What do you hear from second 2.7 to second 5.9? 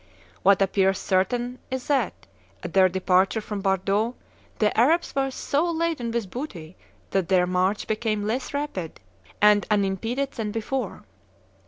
their departure from Bordeaux, the Arabs were so